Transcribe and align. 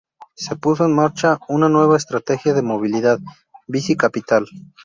Se 0.33 0.55
puso 0.55 0.85
en 0.85 0.95
marcha 0.95 1.37
una 1.47 1.69
nueva 1.69 1.95
estrategia 1.95 2.55
de 2.55 2.63
movilidad: 2.63 3.19
Bici 3.67 3.95
Capital. 3.95 4.47